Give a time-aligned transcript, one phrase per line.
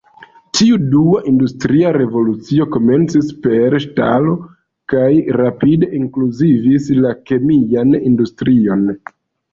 [0.59, 4.33] Tiu "dua" industria revolucio komencis per ŝtalo
[4.95, 8.91] kaj rapide inkluzivis la kemian industrion.